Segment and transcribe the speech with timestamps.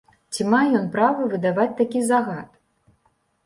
[0.35, 2.51] Ці мае ён права выдаваць такі загад?